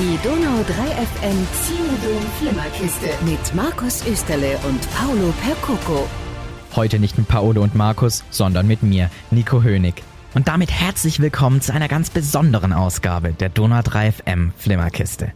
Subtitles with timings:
[0.00, 0.72] Die Donau 3
[1.04, 6.08] FM Zinedom Flimmerkiste mit Markus Österle und Paolo Percoco.
[6.74, 10.02] Heute nicht mit Paolo und Markus, sondern mit mir, Nico Hönig.
[10.32, 15.32] Und damit herzlich willkommen zu einer ganz besonderen Ausgabe der Donau 3 FM Flimmerkiste.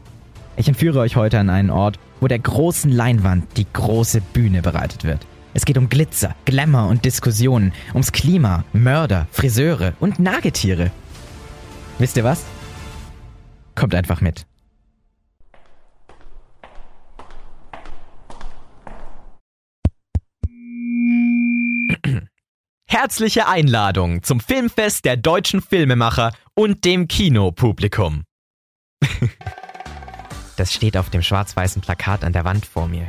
[0.56, 5.04] Ich entführe euch heute an einen Ort, wo der großen Leinwand die große Bühne bereitet
[5.04, 5.26] wird.
[5.52, 10.90] Es geht um Glitzer, Glamour und Diskussionen, ums Klima, Mörder, Friseure und Nagetiere.
[11.98, 12.44] Wisst ihr was?
[13.74, 14.46] Kommt einfach mit.
[22.96, 28.22] Herzliche Einladung zum Filmfest der deutschen Filmemacher und dem Kinopublikum.
[30.56, 33.08] das steht auf dem schwarz-weißen Plakat an der Wand vor mir.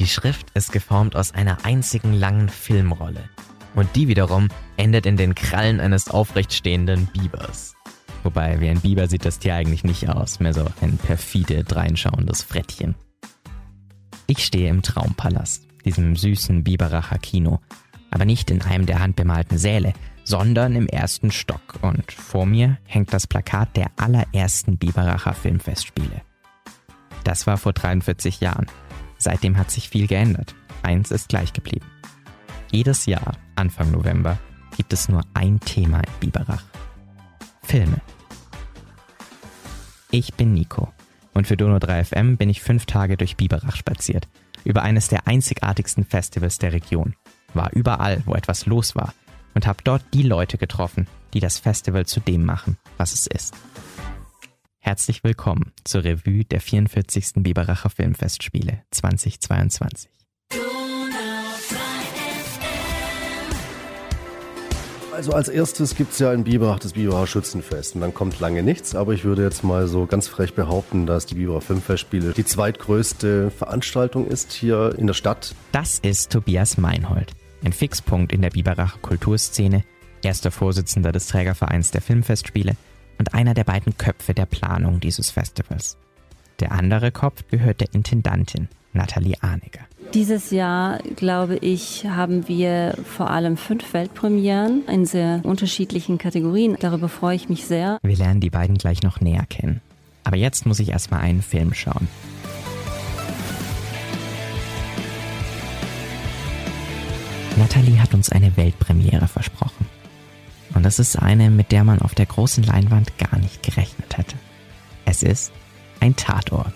[0.00, 3.22] Die Schrift ist geformt aus einer einzigen langen Filmrolle.
[3.76, 7.76] Und die wiederum endet in den Krallen eines aufrecht stehenden Bibers.
[8.24, 12.42] Wobei, wie ein Biber sieht das Tier eigentlich nicht aus, mehr so ein perfide, dreinschauendes
[12.42, 12.96] Frettchen.
[14.26, 17.60] Ich stehe im Traumpalast, diesem süßen Biberacher Kino,
[18.10, 19.92] aber nicht in einem der handbemalten Säle,
[20.24, 26.22] sondern im ersten Stock und vor mir hängt das Plakat der allerersten Biberacher Filmfestspiele.
[27.24, 28.66] Das war vor 43 Jahren.
[29.18, 30.54] Seitdem hat sich viel geändert.
[30.82, 31.86] Eins ist gleich geblieben.
[32.70, 34.38] Jedes Jahr, Anfang November,
[34.76, 36.64] gibt es nur ein Thema in Biberach.
[37.62, 38.00] Filme.
[40.10, 40.92] Ich bin Nico
[41.34, 44.28] und für Dono 3 FM bin ich fünf Tage durch Biberach spaziert,
[44.64, 47.14] über eines der einzigartigsten Festivals der Region
[47.54, 49.14] war überall, wo etwas los war
[49.54, 53.54] und habe dort die Leute getroffen, die das Festival zu dem machen, was es ist.
[54.78, 57.34] Herzlich willkommen zur Revue der 44.
[57.36, 60.10] Biberacher Filmfestspiele 2022.
[65.12, 68.62] Also als erstes gibt es ja in Biberach das Biberach Schützenfest und dann kommt lange
[68.62, 72.44] nichts, aber ich würde jetzt mal so ganz frech behaupten, dass die Biberach Filmfestspiele die
[72.46, 75.54] zweitgrößte Veranstaltung ist hier in der Stadt.
[75.72, 77.34] Das ist Tobias Meinhold
[77.64, 79.84] ein Fixpunkt in der Biberacher Kulturszene,
[80.22, 82.76] erster Vorsitzender des Trägervereins der Filmfestspiele
[83.18, 85.96] und einer der beiden Köpfe der Planung dieses Festivals.
[86.60, 89.80] Der andere Kopf gehört der Intendantin, Nathalie Arniger.
[90.14, 96.76] Dieses Jahr, glaube ich, haben wir vor allem fünf Weltpremieren in sehr unterschiedlichen Kategorien.
[96.80, 97.98] Darüber freue ich mich sehr.
[98.02, 99.80] Wir lernen die beiden gleich noch näher kennen.
[100.24, 102.08] Aber jetzt muss ich erstmal einen Film schauen.
[107.60, 109.86] Nathalie hat uns eine Weltpremiere versprochen.
[110.74, 114.34] Und das ist eine, mit der man auf der großen Leinwand gar nicht gerechnet hätte.
[115.04, 115.52] Es ist
[116.00, 116.72] ein Tatort.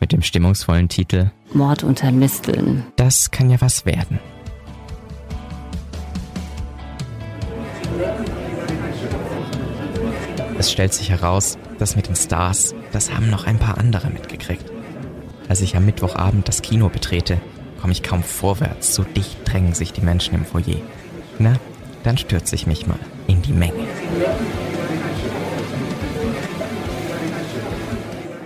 [0.00, 2.84] Mit dem stimmungsvollen Titel Mord unter Misteln.
[2.96, 4.18] Das kann ja was werden.
[10.58, 14.64] Es stellt sich heraus, dass mit den Stars, das haben noch ein paar andere mitgekriegt.
[15.48, 17.40] Als ich am Mittwochabend das Kino betrete,
[17.80, 20.80] komme ich kaum vorwärts, so dicht drängen sich die Menschen im Foyer.
[21.38, 21.54] Na,
[22.02, 23.86] dann stürze ich mich mal in die Menge.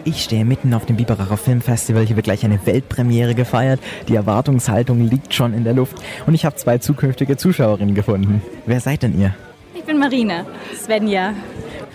[0.04, 2.04] Ich stehe mitten auf dem Biberacher Filmfestival.
[2.04, 3.78] Hier wird gleich eine Weltpremiere gefeiert.
[4.08, 5.96] Die Erwartungshaltung liegt schon in der Luft.
[6.26, 8.42] Und ich habe zwei zukünftige Zuschauerinnen gefunden.
[8.66, 9.34] Wer seid denn ihr?
[9.74, 10.44] Ich bin Marina.
[10.76, 11.34] Svenja.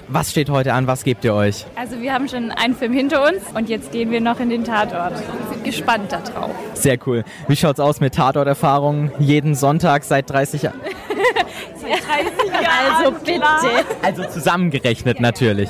[0.07, 0.87] Was steht heute an?
[0.87, 1.65] Was gebt ihr euch?
[1.75, 4.63] Also wir haben schon einen Film hinter uns und jetzt gehen wir noch in den
[4.63, 5.13] Tatort.
[5.67, 6.51] Gespannt darauf.
[6.73, 7.23] Sehr cool.
[7.47, 9.11] Wie schaut's aus mit Tatorterfahrungen?
[9.19, 10.79] Jeden Sonntag seit 30 Jahren?
[11.75, 12.93] seit 30 Jahren.
[12.95, 13.85] Also bitte.
[14.01, 15.69] Also zusammengerechnet natürlich.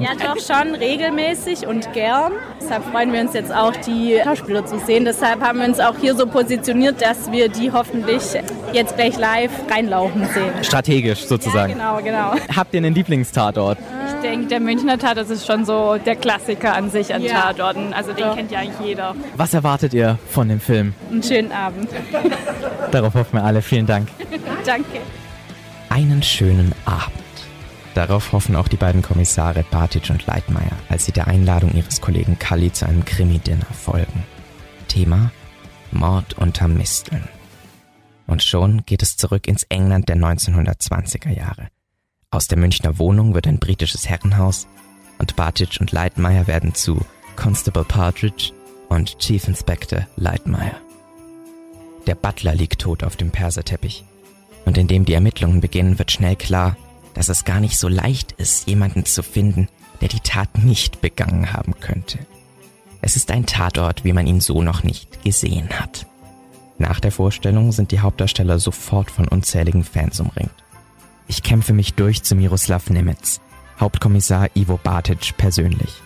[0.00, 2.32] Ja, doch schon regelmäßig und gern.
[2.60, 5.04] Deshalb freuen wir uns jetzt auch, die Schauspieler zu sehen.
[5.04, 8.22] Deshalb haben wir uns auch hier so positioniert, dass wir die hoffentlich
[8.72, 10.52] jetzt gleich live reinlaufen sehen.
[10.62, 11.76] Strategisch sozusagen.
[11.76, 12.56] Ja, genau, genau.
[12.56, 13.78] Habt ihr einen Lieblingstatort?
[14.18, 17.52] Ich denke, der Münchner Tatort ist schon so der Klassiker an sich an ja.
[17.52, 17.92] Tatorten.
[17.92, 18.34] Also den ja.
[18.34, 19.14] kennt ja eigentlich jeder.
[19.36, 20.92] Was erwartet ihr von dem Film?
[21.08, 21.88] Einen schönen Abend.
[22.90, 23.62] Darauf hoffen wir alle.
[23.62, 24.08] Vielen Dank.
[24.66, 24.98] Danke.
[25.88, 27.12] Einen schönen Abend.
[27.94, 32.40] Darauf hoffen auch die beiden Kommissare Bartic und Leitmeier, als sie der Einladung ihres Kollegen
[32.40, 34.24] Kalli zu einem Krimi-Dinner folgen.
[34.88, 35.30] Thema
[35.92, 37.28] Mord unter Misteln.
[38.26, 41.68] Und schon geht es zurück ins England der 1920er Jahre.
[42.30, 44.66] Aus der Münchner Wohnung wird ein britisches Herrenhaus
[45.16, 47.00] und Bartic und Leitmeier werden zu
[47.36, 48.52] Constable Partridge
[48.90, 50.76] und Chief Inspector Leitmeier.
[52.06, 54.04] Der Butler liegt tot auf dem Perserteppich.
[54.66, 56.76] Und indem die Ermittlungen beginnen, wird schnell klar,
[57.14, 59.68] dass es gar nicht so leicht ist, jemanden zu finden,
[60.02, 62.18] der die Tat nicht begangen haben könnte.
[63.00, 66.06] Es ist ein Tatort, wie man ihn so noch nicht gesehen hat.
[66.76, 70.52] Nach der Vorstellung sind die Hauptdarsteller sofort von unzähligen Fans umringt.
[71.30, 73.40] Ich kämpfe mich durch zu Miroslav Nemetz,
[73.78, 76.00] Hauptkommissar Ivo Batic persönlich.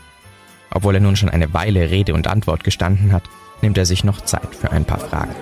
[0.71, 3.23] Obwohl er nun schon eine Weile Rede und Antwort gestanden hat,
[3.61, 5.35] nimmt er sich noch Zeit für ein paar Fragen.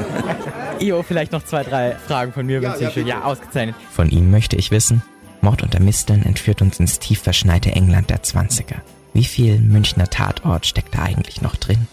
[0.80, 3.76] Io, vielleicht noch zwei, drei Fragen von mir, wenn ja, ja, ja, ausgezeichnet.
[3.92, 5.02] Von ihm möchte ich wissen,
[5.40, 8.80] Mord unter Misteln entführt uns ins tief verschneite England der 20er.
[9.14, 11.86] Wie viel Münchner Tatort steckt da eigentlich noch drin?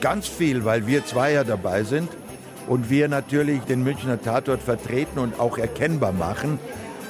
[0.00, 2.08] Ganz viel, weil wir zwei ja dabei sind
[2.68, 6.58] und wir natürlich den Münchner Tatort vertreten und auch erkennbar machen.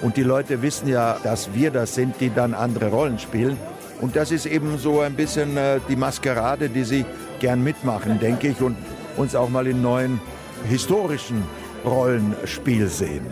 [0.00, 3.56] Und die Leute wissen ja, dass wir das sind, die dann andere Rollen spielen.
[4.00, 7.04] Und das ist eben so ein bisschen äh, die Maskerade, die sie
[7.38, 8.76] gern mitmachen, denke ich, und
[9.16, 10.20] uns auch mal in neuen
[10.68, 11.44] historischen
[11.84, 13.26] Rollenspiel sehen.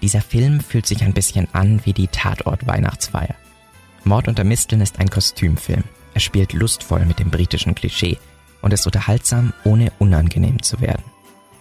[0.00, 3.34] Dieser Film fühlt sich ein bisschen an wie die Tatort-Weihnachtsfeier.
[4.04, 5.84] Mord unter Misteln ist ein Kostümfilm.
[6.14, 8.18] Er spielt lustvoll mit dem britischen Klischee
[8.62, 11.02] und ist unterhaltsam, ohne unangenehm zu werden.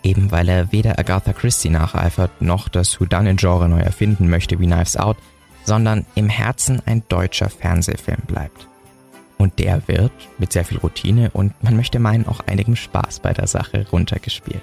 [0.04, 4.98] Eben weil er weder Agatha Christie nacheifert, noch das Whodunit-Genre neu erfinden möchte wie Knives
[4.98, 5.18] Out,
[5.64, 8.68] sondern im Herzen ein deutscher Fernsehfilm bleibt.
[9.38, 13.34] Und der wird, mit sehr viel Routine und man möchte meinen auch einigem Spaß bei
[13.34, 14.62] der Sache, runtergespielt.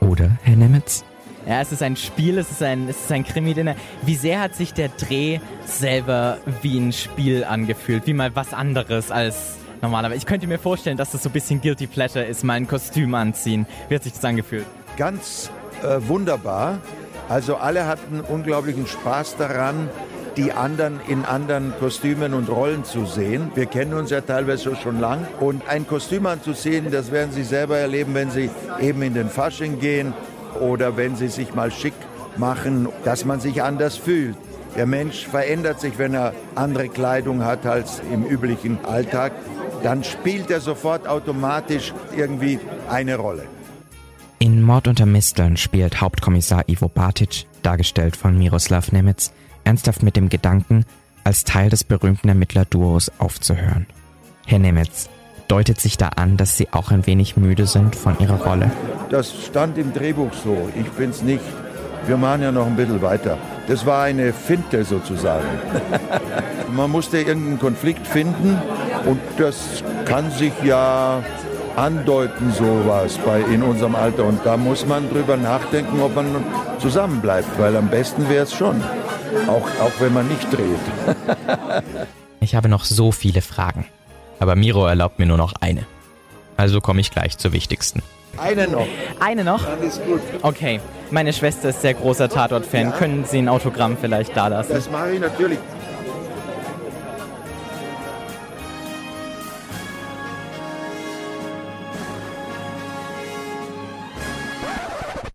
[0.00, 1.04] Oder, Herr Nemitz?
[1.46, 3.76] Ja, es ist ein Spiel, es ist ein, es ist ein Krimi-Dinner.
[4.02, 8.06] Wie sehr hat sich der Dreh selber wie ein Spiel angefühlt?
[8.06, 10.18] Wie mal was anderes als normalerweise?
[10.18, 13.14] Ich könnte mir vorstellen, dass das so ein bisschen Guilty Pleasure ist, mal ein Kostüm
[13.14, 13.66] anziehen.
[13.88, 14.66] Wie hat sich das angefühlt?
[14.96, 15.50] Ganz
[15.82, 16.78] äh, wunderbar.
[17.28, 19.88] Also alle hatten unglaublichen Spaß daran,
[20.36, 23.50] die anderen in anderen Kostümen und Rollen zu sehen.
[23.54, 25.26] Wir kennen uns ja teilweise schon lang.
[25.40, 28.50] Und ein Kostüm anzusehen, das werden Sie selber erleben, wenn Sie
[28.80, 30.12] eben in den Fasching gehen
[30.60, 31.94] oder wenn Sie sich mal schick
[32.36, 34.36] machen, dass man sich anders fühlt.
[34.76, 39.32] Der Mensch verändert sich, wenn er andere Kleidung hat als im üblichen Alltag.
[39.82, 42.58] Dann spielt er sofort automatisch irgendwie
[42.88, 43.44] eine Rolle.
[44.38, 49.32] In Mord unter Misteln spielt Hauptkommissar Ivo Batic, dargestellt von Miroslav Nemetz,
[49.64, 50.84] ernsthaft mit dem Gedanken,
[51.24, 53.86] als Teil des berühmten Ermittlerduos aufzuhören.
[54.46, 55.08] Herr Nemetz,
[55.48, 58.70] deutet sich da an, dass Sie auch ein wenig müde sind von Ihrer Rolle?
[59.10, 60.68] Das stand im Drehbuch so.
[60.78, 61.42] Ich bin's nicht.
[62.06, 63.38] Wir machen ja noch ein bisschen weiter.
[63.66, 65.46] Das war eine Finte sozusagen.
[66.72, 68.58] Man musste irgendeinen Konflikt finden
[69.06, 71.22] und das kann sich ja
[71.76, 74.24] andeuten, sowas bei, in unserem Alter.
[74.24, 76.44] Und da muss man drüber nachdenken, ob man
[76.80, 78.82] zusammenbleibt, weil am besten wäre es schon.
[79.46, 81.16] Auch, auch wenn man nicht dreht.
[82.40, 83.86] ich habe noch so viele Fragen.
[84.38, 85.86] Aber Miro erlaubt mir nur noch eine.
[86.56, 88.02] Also komme ich gleich zur wichtigsten.
[88.36, 88.86] Eine noch.
[89.20, 89.64] Eine noch?
[89.64, 90.20] Dann ist gut.
[90.42, 90.80] Okay.
[91.10, 92.90] Meine Schwester ist sehr großer Tatort-Fan.
[92.90, 92.90] Ja.
[92.90, 94.72] Können Sie ein Autogramm vielleicht da lassen?
[94.72, 95.58] Das mache ich natürlich.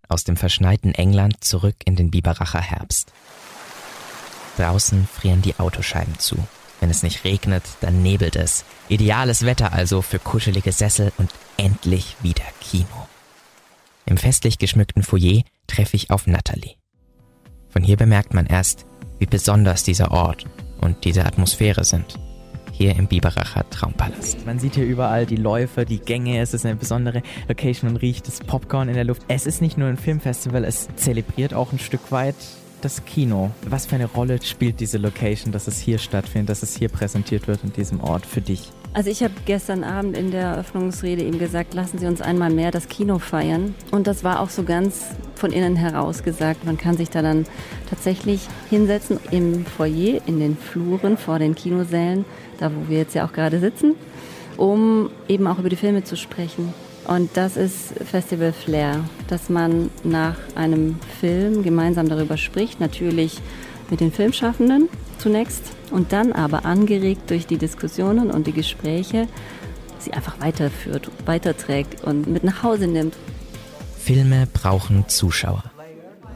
[0.09, 3.13] Aus dem verschneiten England zurück in den Biberacher Herbst.
[4.57, 6.35] Draußen frieren die Autoscheiben zu.
[6.81, 8.65] Wenn es nicht regnet, dann nebelt es.
[8.89, 13.07] Ideales Wetter also für kuschelige Sessel und endlich wieder Kino.
[14.07, 16.75] Im festlich geschmückten Foyer treffe ich auf Natalie.
[17.69, 18.87] Von hier bemerkt man erst,
[19.19, 20.47] wie besonders dieser Ort
[20.81, 22.19] und diese Atmosphäre sind.
[22.71, 24.43] Hier im Biberacher Traumpalast.
[24.47, 26.41] Man sieht hier überall die Läufe, die Gänge.
[26.41, 29.21] Es ist eine besondere Location und riecht das Popcorn in der Luft.
[29.27, 32.35] Es ist nicht nur ein Filmfestival, es zelebriert auch ein Stück weit
[32.81, 33.51] das Kino.
[33.67, 37.47] Was für eine Rolle spielt diese Location, dass es hier stattfindet, dass es hier präsentiert
[37.47, 38.71] wird in diesem Ort für dich?
[38.93, 42.71] Also ich habe gestern Abend in der Eröffnungsrede eben gesagt, lassen Sie uns einmal mehr
[42.71, 43.73] das Kino feiern.
[43.91, 46.65] Und das war auch so ganz von innen heraus gesagt.
[46.65, 47.45] Man kann sich da dann
[47.89, 52.25] tatsächlich hinsetzen im Foyer, in den Fluren vor den Kinosälen,
[52.59, 53.95] da wo wir jetzt ja auch gerade sitzen,
[54.57, 56.73] um eben auch über die Filme zu sprechen.
[57.07, 63.39] Und das ist Festival Flair, dass man nach einem Film gemeinsam darüber spricht, natürlich
[63.89, 69.27] mit den Filmschaffenden zunächst und dann aber angeregt durch die Diskussionen und die Gespräche
[69.99, 73.15] sie einfach weiterführt, weiterträgt und mit nach Hause nimmt.
[73.97, 75.63] Filme brauchen Zuschauer.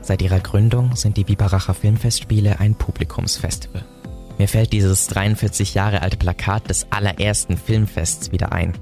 [0.01, 3.83] Seit ihrer Gründung sind die Biberacher Filmfestspiele ein Publikumsfestival.
[4.37, 8.73] Mir fällt dieses 43 Jahre alte Plakat des allerersten Filmfests wieder ein.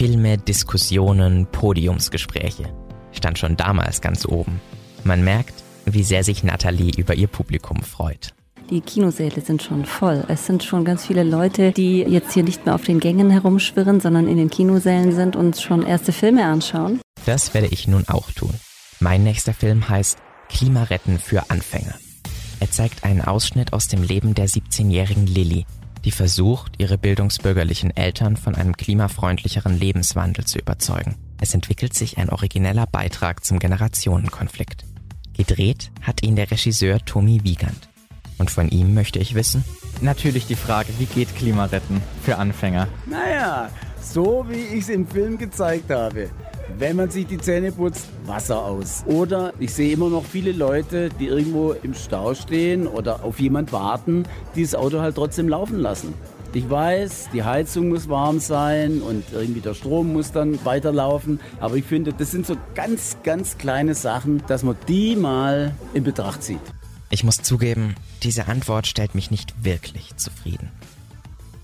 [0.00, 2.72] Filme, Diskussionen, Podiumsgespräche.
[3.12, 4.58] Stand schon damals ganz oben.
[5.04, 8.32] Man merkt, wie sehr sich Nathalie über ihr Publikum freut.
[8.70, 10.24] Die Kinosäle sind schon voll.
[10.28, 14.00] Es sind schon ganz viele Leute, die jetzt hier nicht mehr auf den Gängen herumschwirren,
[14.00, 17.02] sondern in den Kinosälen sind und schon erste Filme anschauen.
[17.26, 18.54] Das werde ich nun auch tun.
[19.00, 20.16] Mein nächster Film heißt
[20.48, 21.96] Klimaretten für Anfänger.
[22.58, 25.66] Er zeigt einen Ausschnitt aus dem Leben der 17-jährigen Lilly,
[26.04, 31.16] die versucht, ihre bildungsbürgerlichen Eltern von einem klimafreundlicheren Lebenswandel zu überzeugen.
[31.40, 34.84] Es entwickelt sich ein origineller Beitrag zum Generationenkonflikt.
[35.36, 37.88] Gedreht hat ihn der Regisseur Tommy Wiegand.
[38.38, 39.64] Und von ihm möchte ich wissen?
[40.00, 42.88] Natürlich die Frage, wie geht Klimaretten für Anfänger?
[43.06, 46.30] Naja, so wie ich es im Film gezeigt habe.
[46.78, 49.02] Wenn man sich die Zähne putzt, Wasser aus.
[49.06, 53.72] Oder ich sehe immer noch viele Leute, die irgendwo im Stau stehen oder auf jemand
[53.72, 54.24] warten,
[54.54, 56.14] die das Auto halt trotzdem laufen lassen.
[56.52, 61.38] Ich weiß, die Heizung muss warm sein und irgendwie der Strom muss dann weiterlaufen.
[61.60, 66.02] Aber ich finde, das sind so ganz, ganz kleine Sachen, dass man die mal in
[66.02, 66.60] Betracht zieht.
[67.10, 70.70] Ich muss zugeben, diese Antwort stellt mich nicht wirklich zufrieden.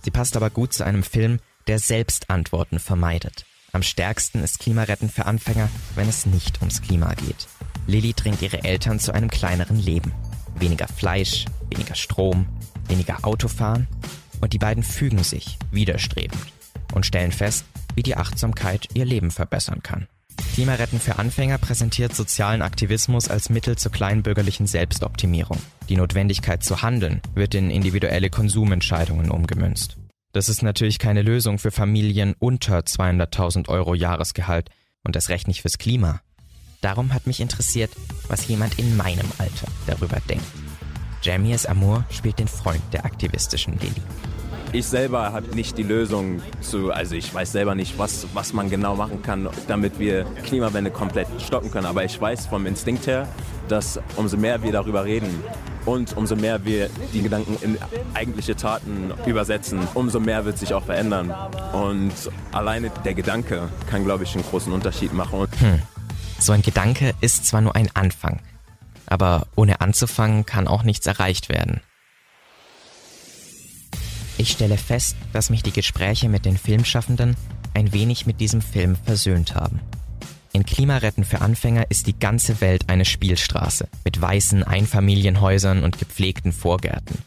[0.03, 3.45] Sie passt aber gut zu einem Film, der selbst Antworten vermeidet.
[3.77, 7.47] Am stärksten ist Klimaretten für Anfänger, wenn es nicht ums Klima geht.
[7.87, 10.13] Lilly drängt ihre Eltern zu einem kleineren Leben.
[10.59, 12.47] Weniger Fleisch, weniger Strom,
[12.89, 13.87] weniger Autofahren
[14.41, 16.41] und die beiden fügen sich, widerstrebend,
[16.95, 20.07] und stellen fest, wie die Achtsamkeit ihr Leben verbessern kann.
[20.55, 25.59] Klimaretten für Anfänger präsentiert sozialen Aktivismus als Mittel zur kleinbürgerlichen Selbstoptimierung.
[25.91, 29.99] Die Notwendigkeit zu handeln wird in individuelle Konsumentscheidungen umgemünzt.
[30.37, 34.69] Das ist natürlich keine Lösung für Familien unter 200.000 Euro Jahresgehalt
[35.03, 36.21] und das recht nicht fürs Klima.
[36.83, 37.91] Darum hat mich interessiert,
[38.29, 40.45] was jemand in meinem Alter darüber denkt.
[41.23, 44.03] Jamias Amour spielt den Freund der aktivistischen Lilly.
[44.77, 48.69] Ich selber habe nicht die Lösung zu, also ich weiß selber nicht, was, was man
[48.69, 51.87] genau machen kann, damit wir Klimawende komplett stoppen können.
[51.87, 53.27] Aber ich weiß vom Instinkt her,
[53.69, 55.43] dass umso mehr wir darüber reden
[55.87, 57.79] und umso mehr wir die Gedanken in
[58.13, 61.33] eigentliche Taten übersetzen, umso mehr wird sich auch verändern.
[61.73, 62.13] Und
[62.53, 65.47] alleine der Gedanke kann, glaube ich, einen großen Unterschied machen.
[65.59, 65.81] Hm.
[66.39, 68.41] So ein Gedanke ist zwar nur ein Anfang,
[69.07, 71.81] aber ohne anzufangen kann auch nichts erreicht werden.
[74.47, 77.35] Ich stelle fest, dass mich die Gespräche mit den Filmschaffenden
[77.75, 79.81] ein wenig mit diesem Film versöhnt haben.
[80.53, 86.53] In Klimaretten für Anfänger ist die ganze Welt eine Spielstraße mit weißen Einfamilienhäusern und gepflegten
[86.53, 87.19] Vorgärten.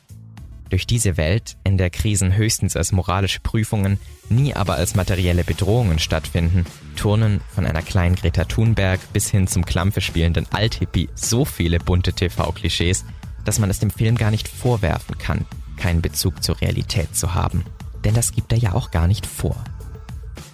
[0.69, 3.99] Durch diese Welt, in der Krisen höchstens als moralische Prüfungen,
[4.29, 9.65] nie aber als materielle Bedrohungen stattfinden, turnen von einer kleinen Greta Thunberg bis hin zum
[9.65, 13.03] Klampfe spielenden Althippie so viele bunte TV-Klischees,
[13.43, 15.45] dass man es dem Film gar nicht vorwerfen kann,
[15.79, 17.65] keinen Bezug zur Realität zu haben.
[18.03, 19.55] Denn das gibt er ja auch gar nicht vor.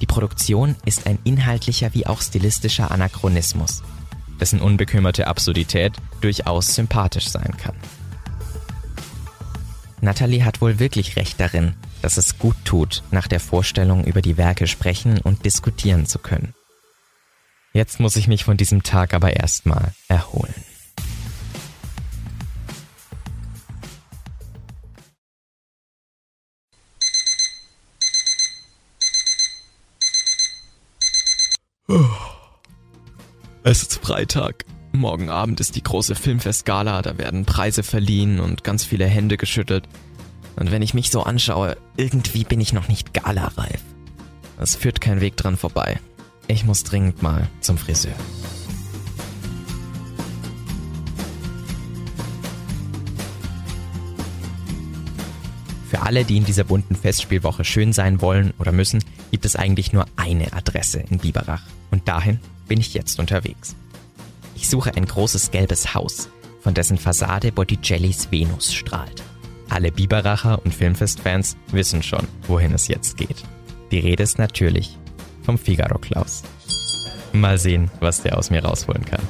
[0.02, 3.84] Die Produktion ist ein inhaltlicher wie auch stilistischer Anachronismus,
[4.40, 7.76] dessen unbekümmerte Absurdität durchaus sympathisch sein kann.
[10.02, 14.38] Natalie hat wohl wirklich recht darin, dass es gut tut, nach der Vorstellung über die
[14.38, 16.54] Werke sprechen und diskutieren zu können.
[17.74, 20.54] Jetzt muss ich mich von diesem Tag aber erstmal erholen.
[33.68, 34.64] Es ist Freitag.
[34.92, 39.90] Morgen Abend ist die große Filmfestgala, da werden Preise verliehen und ganz viele Hände geschüttelt.
[40.56, 43.82] Und wenn ich mich so anschaue, irgendwie bin ich noch nicht galareif.
[44.60, 46.00] Es führt kein Weg dran vorbei.
[46.46, 48.14] Ich muss dringend mal zum Friseur.
[55.90, 59.92] Für alle, die in dieser bunten Festspielwoche schön sein wollen oder müssen, gibt es eigentlich
[59.92, 61.64] nur eine Adresse in Biberach.
[61.90, 63.76] Und dahin bin ich jetzt unterwegs.
[64.56, 66.30] Ich suche ein großes gelbes Haus,
[66.62, 69.22] von dessen Fassade Botticellis Venus strahlt.
[69.70, 73.44] Alle Biberacher und Filmfestfans wissen schon, wohin es jetzt geht.
[73.92, 74.98] Die Rede ist natürlich
[75.44, 76.44] vom Figaro Klaus.
[77.34, 79.22] Mal sehen, was der aus mir rausholen kann.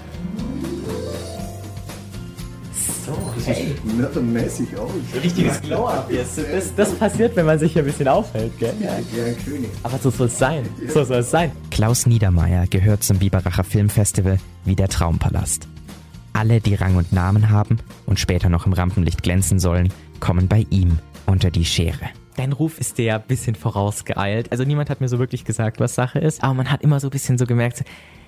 [3.46, 3.76] Hey.
[4.22, 4.90] Mäßig aus.
[5.22, 6.40] Richtiges Glow-Up jetzt.
[6.40, 8.74] Das, das passiert, wenn man sich ein bisschen aufhält, gell?
[8.82, 9.70] Ja, ein König.
[9.84, 10.68] Aber so soll es sein.
[10.88, 11.52] So soll es sein.
[11.70, 15.68] Klaus Niedermeyer gehört zum Biberacher Filmfestival wie der Traumpalast.
[16.34, 20.66] Alle, die Rang und Namen haben und später noch im Rampenlicht glänzen sollen, kommen bei
[20.72, 20.98] ihm
[21.28, 22.10] unter die Schere.
[22.38, 24.52] Dein Ruf ist dir ein bisschen vorausgeeilt.
[24.52, 26.44] Also niemand hat mir so wirklich gesagt, was Sache ist.
[26.44, 27.84] Aber man hat immer so ein bisschen so gemerkt,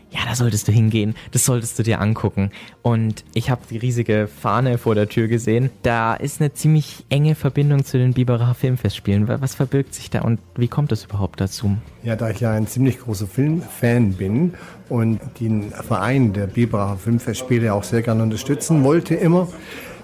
[0.10, 2.52] ja, da solltest du hingehen, das solltest du dir angucken.
[2.82, 5.70] Und ich habe die riesige Fahne vor der Tür gesehen.
[5.84, 9.28] Da ist eine ziemlich enge Verbindung zu den Biberacher Filmfestspielen.
[9.28, 11.78] Was verbirgt sich da und wie kommt es überhaupt dazu?
[12.04, 14.54] Ja, da ich ja ein ziemlich großer Filmfan bin
[14.88, 19.48] und den Verein der Biberacher Filmfestspiele auch sehr gerne unterstützen wollte immer,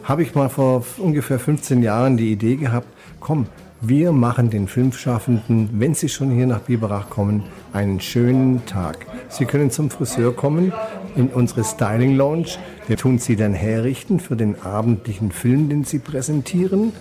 [0.03, 2.88] habe ich mal vor ungefähr 15 Jahren die Idee gehabt,
[3.22, 3.48] komm,
[3.86, 9.06] wir machen den Filmschaffenden, wenn sie schon hier nach Biberach kommen, einen schönen Tag.
[9.28, 10.72] Sie können zum Friseur kommen
[11.18, 12.58] in unsere Styling Lounge.
[12.88, 16.94] Wir tun sie dann herrichten für den abendlichen Film, den sie präsentieren.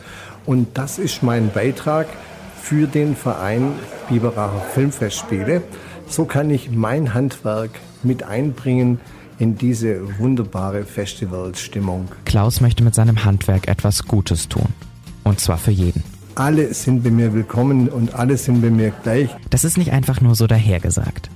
[0.45, 2.09] Und das ist mein Beitrag
[2.61, 3.73] für den Verein
[4.09, 5.63] Biberacher Filmfestspiele.
[6.09, 7.71] So kann ich mein Handwerk
[8.03, 8.99] mit einbringen
[9.39, 12.09] in diese wunderbare Festivalstimmung.
[12.25, 14.69] Klaus möchte mit seinem Handwerk etwas Gutes tun.
[15.23, 16.12] Und zwar für jeden.
[16.35, 19.29] Alle sind bei mir willkommen und alle sind bei mir gleich.
[19.51, 21.29] Das ist nicht einfach nur so dahergesagt.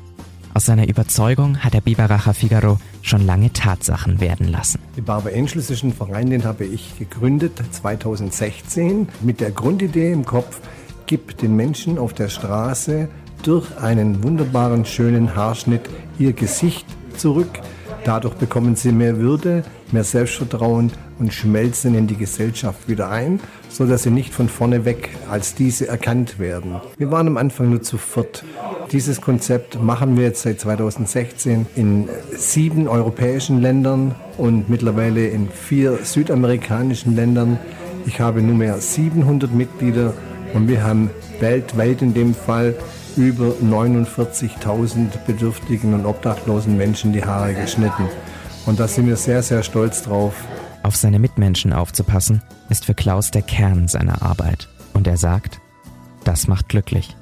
[0.55, 4.81] Aus seiner Überzeugung hat der Biberacher Figaro schon lange Tatsachen werden lassen.
[4.97, 10.25] Die Barber Angels ist ein Verein, den habe ich gegründet 2016 mit der Grundidee im
[10.25, 10.61] Kopf,
[11.05, 13.11] gib den Menschen auf der Straße
[13.43, 16.87] durch einen wunderbaren, schönen Haarschnitt ihr Gesicht
[17.19, 17.61] zurück.
[18.05, 19.63] Dadurch bekommen sie mehr Würde,
[19.93, 23.41] mehr Selbstvertrauen und schmelzen in die Gesellschaft wieder ein,
[23.77, 26.77] so dass sie nicht von vorne weg als diese erkannt werden.
[26.97, 28.43] Wir waren am Anfang nur zu viert.
[28.91, 35.99] Dieses Konzept machen wir jetzt seit 2016 in sieben europäischen Ländern und mittlerweile in vier
[36.05, 37.59] südamerikanischen Ländern.
[38.07, 40.15] Ich habe nunmehr 700 Mitglieder
[40.55, 42.77] und wir haben weltweit in dem Fall
[43.19, 48.09] über 49.000 bedürftigen und obdachlosen Menschen die Haare geschnitten.
[48.65, 50.33] Und da sind wir sehr, sehr stolz drauf.
[50.87, 54.69] Auf seine Mitmenschen aufzupassen, ist für Klaus der Kern seiner Arbeit.
[54.95, 55.61] Und er sagt,
[56.23, 57.17] das macht glücklich.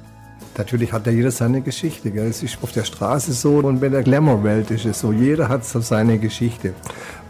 [0.55, 2.11] Natürlich hat ja jeder seine Geschichte.
[2.11, 2.27] Gell?
[2.27, 5.11] Es ist auf der Straße so und bei der Glamour-Welt ist es so.
[5.11, 6.75] Jeder hat so seine Geschichte.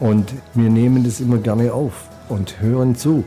[0.02, 3.24] Und wir nehmen das immer gerne auf und hören zu.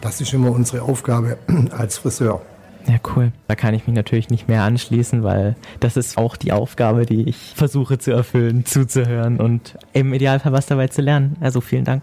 [0.00, 1.36] Das ist immer unsere Aufgabe
[1.72, 2.40] als Friseur.
[2.86, 3.32] Ja, cool.
[3.48, 7.28] Da kann ich mich natürlich nicht mehr anschließen, weil das ist auch die Aufgabe, die
[7.28, 11.36] ich versuche zu erfüllen, zuzuhören und im Idealfall was dabei zu lernen.
[11.40, 12.02] Also vielen Dank.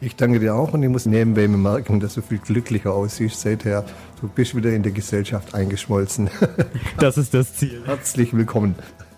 [0.00, 3.84] Ich danke dir auch und ich muss nebenbei merken, dass du viel glücklicher aussiehst seither.
[4.20, 6.30] Du bist wieder in der Gesellschaft eingeschmolzen.
[6.98, 7.82] Das ist das Ziel.
[7.84, 8.74] Herzlich willkommen.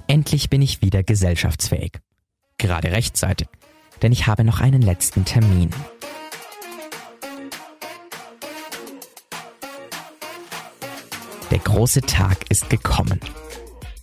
[0.07, 1.93] Endlich bin ich wieder gesellschaftsfähig.
[2.59, 3.49] Gerade rechtzeitig,
[4.03, 5.71] denn ich habe noch einen letzten Termin.
[11.51, 13.21] Der große Tag ist gekommen.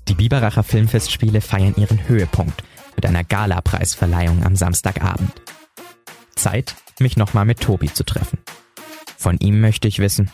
[0.07, 2.63] Die Biberacher Filmfestspiele feiern ihren Höhepunkt
[2.95, 5.46] mit einer Gala-Preisverleihung am Samstagabend.
[6.37, 8.39] Zeit, mich nochmal mit Tobi zu treffen.
[9.17, 10.31] Von ihm möchte ich wissen,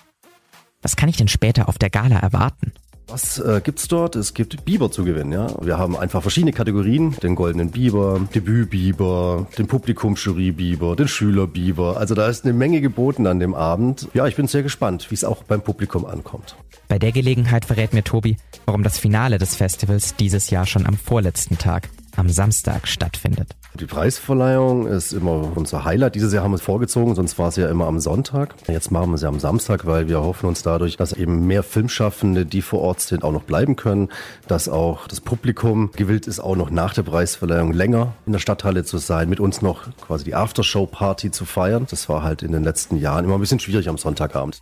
[0.82, 2.74] was kann ich denn später auf der Gala erwarten?
[3.08, 4.16] Was äh, gibt's dort?
[4.16, 5.48] Es gibt Biber zu gewinnen, ja.
[5.62, 7.16] Wir haben einfach verschiedene Kategorien.
[7.22, 11.98] Den goldenen Biber, Debütbiber, den Publikumsjury-Biber, den Schülerbiber.
[11.98, 14.08] Also da ist eine Menge geboten an dem Abend.
[14.14, 16.56] Ja, ich bin sehr gespannt, wie es auch beim Publikum ankommt.
[16.88, 20.98] Bei der Gelegenheit verrät mir Tobi, warum das Finale des Festivals dieses Jahr schon am
[20.98, 23.56] vorletzten Tag, am Samstag, stattfindet.
[23.80, 26.14] Die Preisverleihung ist immer unser Highlight.
[26.14, 28.54] Dieses Jahr haben wir es vorgezogen, sonst war es ja immer am Sonntag.
[28.68, 31.64] Jetzt machen wir es ja am Samstag, weil wir hoffen uns dadurch, dass eben mehr
[31.64, 34.10] Filmschaffende, die vor Ort sind, auch noch bleiben können.
[34.48, 38.84] Dass auch das Publikum gewillt ist, auch noch nach der Preisverleihung länger in der Stadthalle
[38.84, 41.88] zu sein, mit uns noch quasi die Aftershow-Party zu feiern.
[41.90, 44.62] Das war halt in den letzten Jahren immer ein bisschen schwierig am Sonntagabend.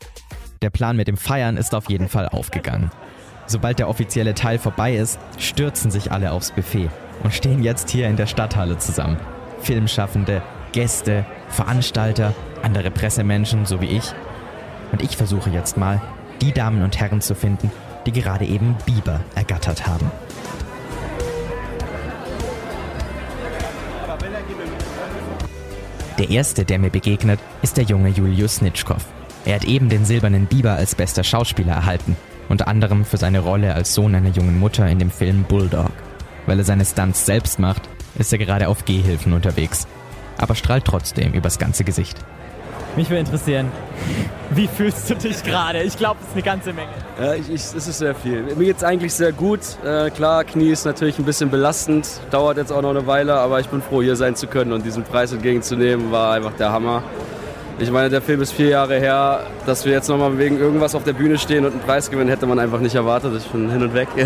[0.62, 2.92] Der Plan mit dem Feiern ist auf jeden Fall aufgegangen.
[3.52, 6.90] Sobald der offizielle Teil vorbei ist, stürzen sich alle aufs Buffet
[7.22, 9.18] und stehen jetzt hier in der Stadthalle zusammen.
[9.60, 12.34] Filmschaffende, Gäste, Veranstalter,
[12.64, 14.14] andere Pressemenschen, so wie ich.
[14.94, 16.02] Und ich versuche jetzt mal,
[16.40, 17.70] die Damen und Herren zu finden,
[18.06, 20.10] die gerade eben Biber ergattert haben.
[26.18, 29.04] Der erste, der mir begegnet, ist der junge Julius Nitschkow.
[29.44, 32.16] Er hat eben den silbernen Biber als bester Schauspieler erhalten,
[32.52, 35.92] unter anderem für seine Rolle als Sohn einer jungen Mutter in dem Film Bulldog.
[36.46, 37.84] Weil er seine Stunts selbst macht,
[38.16, 39.88] ist er gerade auf Gehhilfen unterwegs,
[40.38, 42.18] aber strahlt trotzdem übers ganze Gesicht.
[42.98, 43.72] Mich würde interessieren,
[44.50, 45.82] wie fühlst du dich gerade?
[45.84, 46.92] Ich glaube, es ist eine ganze Menge.
[47.18, 48.42] Ja, ich, ich, es ist sehr viel.
[48.42, 49.62] Mir geht es eigentlich sehr gut.
[49.86, 53.62] Äh, klar, Knie ist natürlich ein bisschen belastend, dauert jetzt auch noch eine Weile, aber
[53.62, 57.02] ich bin froh, hier sein zu können und diesen Preis entgegenzunehmen, war einfach der Hammer.
[57.80, 61.04] Ich meine, der Film ist vier Jahre her, dass wir jetzt nochmal wegen irgendwas auf
[61.04, 63.34] der Bühne stehen und einen Preis gewinnen, hätte man einfach nicht erwartet.
[63.38, 64.08] Ich bin hin und weg.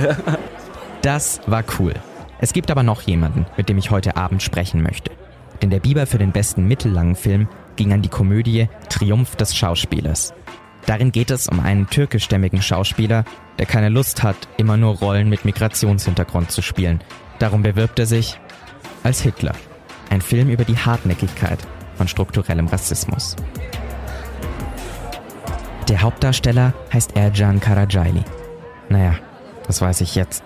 [1.01, 1.93] Das war cool.
[2.39, 5.11] Es gibt aber noch jemanden, mit dem ich heute Abend sprechen möchte.
[5.61, 10.33] Denn der Biber für den besten mittellangen Film ging an die Komödie Triumph des Schauspielers.
[10.87, 13.23] Darin geht es um einen türkischstämmigen Schauspieler,
[13.59, 17.01] der keine Lust hat, immer nur Rollen mit Migrationshintergrund zu spielen.
[17.37, 18.39] Darum bewirbt er sich
[19.03, 19.53] als Hitler.
[20.09, 21.59] Ein Film über die Hartnäckigkeit
[21.95, 23.35] von strukturellem Rassismus.
[25.87, 28.23] Der Hauptdarsteller heißt Ercan Karacaili.
[28.89, 29.15] Naja,
[29.67, 30.43] das weiß ich jetzt.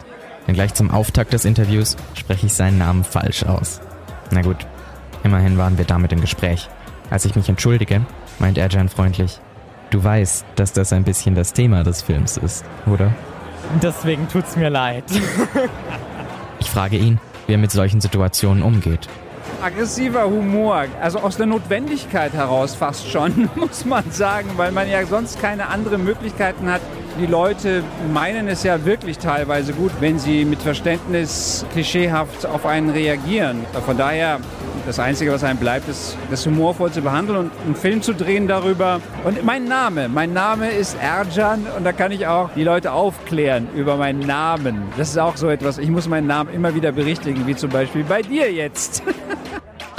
[0.47, 3.79] Denn gleich zum Auftakt des Interviews spreche ich seinen Namen falsch aus.
[4.31, 4.57] Na gut,
[5.23, 6.69] immerhin waren wir damit im Gespräch.
[7.09, 8.01] Als ich mich entschuldige,
[8.39, 9.39] meint Ercan freundlich,
[9.89, 13.13] du weißt, dass das ein bisschen das Thema des Films ist, oder?
[13.81, 15.05] Deswegen tut's mir leid.
[16.59, 19.07] Ich frage ihn, wie er mit solchen Situationen umgeht.
[19.61, 25.05] Aggressiver Humor, also aus der Notwendigkeit heraus fast schon, muss man sagen, weil man ja
[25.05, 26.81] sonst keine anderen Möglichkeiten hat,
[27.19, 32.89] Die Leute meinen es ja wirklich teilweise gut, wenn sie mit Verständnis klischeehaft auf einen
[32.91, 33.65] reagieren.
[33.85, 34.39] Von daher
[34.89, 38.47] das Einzige, was einem bleibt, ist, das humorvoll zu behandeln und einen Film zu drehen
[38.47, 39.01] darüber.
[39.23, 43.67] Und mein Name, mein Name ist Erjan und da kann ich auch die Leute aufklären
[43.75, 44.81] über meinen Namen.
[44.97, 48.03] Das ist auch so etwas, ich muss meinen Namen immer wieder berichtigen, wie zum Beispiel
[48.03, 49.03] bei dir jetzt.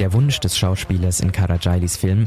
[0.01, 2.27] Der Wunsch des Schauspielers in Karajailis Film,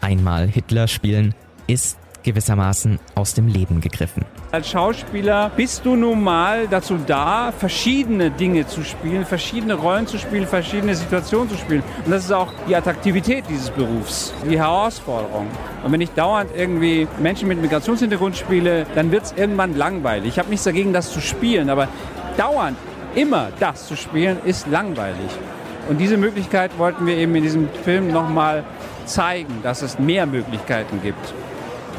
[0.00, 1.34] einmal Hitler spielen,
[1.66, 4.24] ist gewissermaßen aus dem Leben gegriffen.
[4.50, 10.18] Als Schauspieler bist du nun mal dazu da, verschiedene Dinge zu spielen, verschiedene Rollen zu
[10.18, 11.82] spielen, verschiedene Situationen zu spielen.
[12.04, 15.46] Und das ist auch die Attraktivität dieses Berufs, die Herausforderung.
[15.84, 20.28] Und wenn ich dauernd irgendwie Menschen mit Migrationshintergrund spiele, dann wird es irgendwann langweilig.
[20.28, 21.88] Ich habe nichts dagegen, das zu spielen, aber
[22.36, 22.76] dauernd
[23.14, 25.30] immer das zu spielen, ist langweilig.
[25.88, 28.64] Und diese Möglichkeit wollten wir eben in diesem Film nochmal
[29.04, 31.34] zeigen, dass es mehr Möglichkeiten gibt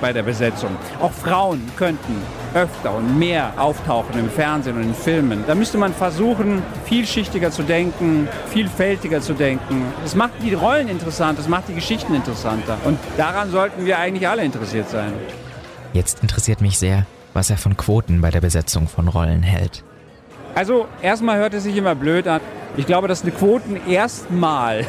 [0.02, 0.72] bei der Besetzung.
[1.02, 2.22] Auch Frauen könnten
[2.54, 5.44] öfter und mehr auftauchen im Fernsehen und in Filmen.
[5.46, 9.86] Da müsste man versuchen, vielschichtiger zu denken, vielfältiger zu denken.
[10.04, 12.78] Es macht die Rollen interessant, es macht die Geschichten interessanter.
[12.86, 15.14] Und daran sollten wir eigentlich alle interessiert sein.
[15.94, 19.84] Jetzt interessiert mich sehr, was er von Quoten bei der Besetzung von Rollen hält.
[20.56, 22.40] Also erstmal hört es sich immer blöd an.
[22.78, 24.86] Ich glaube, dass die Quoten erstmal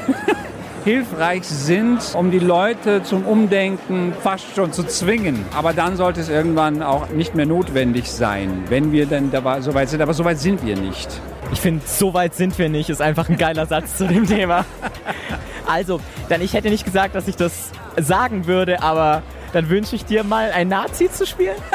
[0.87, 5.45] hilfreich sind, um die Leute zum Umdenken fast schon zu zwingen.
[5.53, 9.75] Aber dann sollte es irgendwann auch nicht mehr notwendig sein, wenn wir denn dabei so
[9.75, 10.01] weit sind.
[10.01, 11.09] Aber so weit sind wir nicht.
[11.51, 14.65] Ich finde, so weit sind wir nicht, ist einfach ein geiler Satz zu dem Thema.
[15.67, 20.05] Also, dann ich hätte nicht gesagt, dass ich das sagen würde, aber dann wünsche ich
[20.05, 21.57] dir mal ein Nazi zu spielen.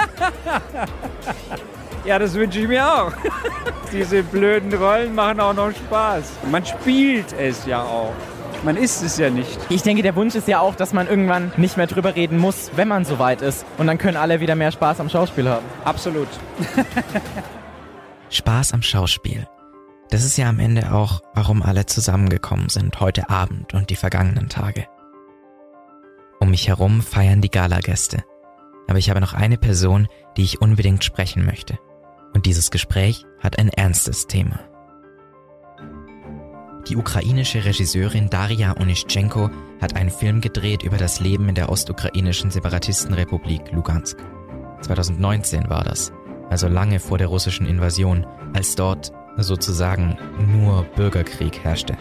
[2.03, 3.11] Ja, das wünsche ich mir auch.
[3.91, 6.23] Diese blöden Rollen machen auch noch Spaß.
[6.49, 8.15] Man spielt es ja auch.
[8.63, 9.57] Man ist es ja nicht.
[9.69, 12.69] Ich denke, der Wunsch ist ja auch, dass man irgendwann nicht mehr drüber reden muss,
[12.75, 13.65] wenn man so weit ist.
[13.79, 15.65] Und dann können alle wieder mehr Spaß am Schauspiel haben.
[15.83, 16.27] Absolut.
[18.29, 19.47] Spaß am Schauspiel.
[20.11, 24.47] Das ist ja am Ende auch, warum alle zusammengekommen sind heute Abend und die vergangenen
[24.47, 24.85] Tage.
[26.39, 28.23] Um mich herum feiern die Galagäste.
[28.87, 31.79] Aber ich habe noch eine Person, die ich unbedingt sprechen möchte.
[32.35, 34.59] Und dieses Gespräch hat ein ernstes Thema.
[36.87, 42.49] Die ukrainische Regisseurin Daria Onischenko hat einen Film gedreht über das Leben in der ostukrainischen
[42.49, 44.17] Separatistenrepublik Lugansk.
[44.81, 46.11] 2019 war das,
[46.49, 51.97] also lange vor der russischen Invasion, als dort sozusagen nur Bürgerkrieg herrschte.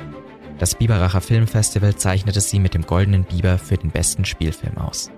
[0.58, 5.10] Das Biberacher Filmfestival zeichnete sie mit dem Goldenen Biber für den besten Spielfilm aus.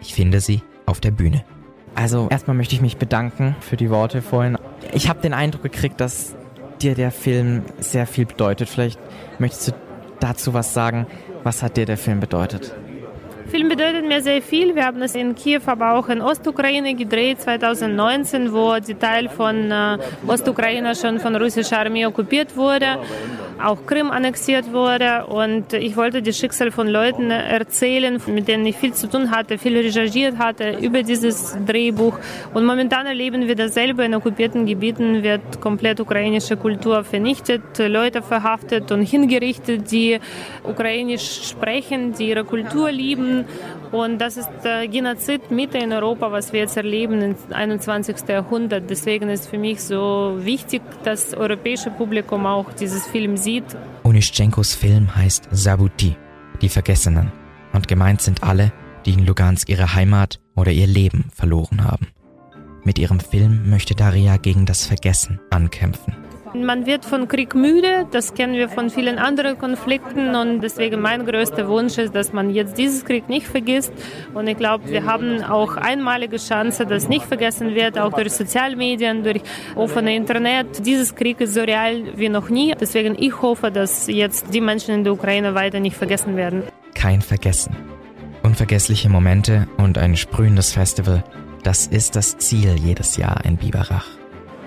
[0.00, 1.44] Ich finde sie auf der Bühne.
[1.94, 4.56] Also erstmal möchte ich mich bedanken für die Worte vorhin.
[4.92, 6.34] Ich habe den Eindruck gekriegt, dass
[6.82, 8.68] dir der Film sehr viel bedeutet.
[8.68, 8.98] Vielleicht
[9.38, 9.72] möchtest du
[10.20, 11.06] dazu was sagen.
[11.42, 12.74] Was hat dir der Film bedeutet?
[13.48, 14.76] Film bedeutet mir sehr viel.
[14.76, 19.72] Wir haben es in Kiew, aber auch in Ostukraine gedreht 2019, wo die Teil von
[19.72, 22.98] äh, Ostukraine schon von russischer Armee okkupiert wurde
[23.62, 25.26] auch Krim annexiert wurde.
[25.26, 29.58] Und ich wollte das Schicksal von Leuten erzählen, mit denen ich viel zu tun hatte,
[29.58, 32.18] viel recherchiert hatte über dieses Drehbuch.
[32.54, 34.04] Und momentan erleben wir dasselbe.
[34.04, 40.18] In okkupierten Gebieten wird komplett ukrainische Kultur vernichtet, Leute verhaftet und hingerichtet, die
[40.64, 43.44] ukrainisch sprechen, die ihre Kultur lieben.
[43.92, 48.16] Und das ist äh, Genozid Mitte in Europa, was wir jetzt erleben im 21.
[48.28, 48.88] Jahrhundert.
[48.88, 53.64] Deswegen ist für mich so wichtig, dass das europäische Publikum auch dieses Film sieht.
[54.04, 56.16] Onischenkos Film heißt Sabuti,
[56.62, 57.32] die Vergessenen.
[57.72, 58.72] Und gemeint sind alle,
[59.06, 62.08] die in Lugansk ihre Heimat oder ihr Leben verloren haben.
[62.84, 66.14] Mit ihrem Film möchte Daria gegen das Vergessen ankämpfen.
[66.54, 71.24] Man wird von Krieg müde, das kennen wir von vielen anderen Konflikten und deswegen mein
[71.24, 73.92] größter Wunsch ist, dass man jetzt dieses Krieg nicht vergisst
[74.34, 79.22] und ich glaube, wir haben auch einmalige Chance, dass nicht vergessen wird, auch durch Sozialmedien,
[79.22, 79.42] durch
[79.76, 80.84] offene Internet.
[80.84, 84.94] Dieses Krieg ist so real wie noch nie, deswegen ich hoffe, dass jetzt die Menschen
[84.94, 86.64] in der Ukraine weiter nicht vergessen werden.
[86.94, 87.76] Kein Vergessen.
[88.42, 91.22] Unvergessliche Momente und ein sprühendes Festival,
[91.62, 94.19] das ist das Ziel jedes Jahr in Biberach.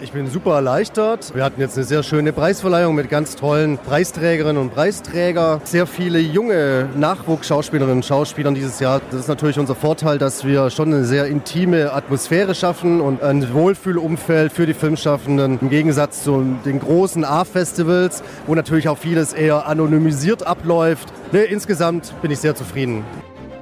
[0.03, 1.33] Ich bin super erleichtert.
[1.33, 5.61] Wir hatten jetzt eine sehr schöne Preisverleihung mit ganz tollen Preisträgerinnen und Preisträger.
[5.63, 8.99] Sehr viele junge Nachwuchsschauspielerinnen und Schauspielern dieses Jahr.
[9.11, 13.53] Das ist natürlich unser Vorteil, dass wir schon eine sehr intime Atmosphäre schaffen und ein
[13.53, 15.59] Wohlfühlumfeld für die Filmschaffenden.
[15.61, 21.13] Im Gegensatz zu den großen A-Festivals, wo natürlich auch vieles eher anonymisiert abläuft.
[21.31, 23.05] Nee, insgesamt bin ich sehr zufrieden.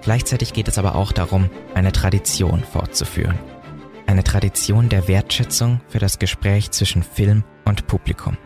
[0.01, 3.37] Gleichzeitig geht es aber auch darum, eine Tradition fortzuführen.
[4.11, 8.37] Eine Tradition der Wertschätzung für das Gespräch zwischen Film und Publikum.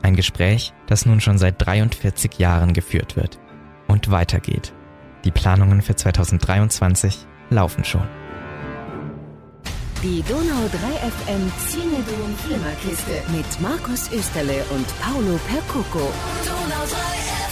[0.00, 3.38] Ein Gespräch, das nun schon seit 43 Jahren geführt wird
[3.88, 4.72] und weitergeht.
[5.26, 8.08] Die Planungen für 2023 laufen schon.
[10.02, 16.10] Die Donau 3 FM Cinedom Flimmerkiste mit Markus Österle und Paolo Percoco.
[16.46, 17.45] Donau 3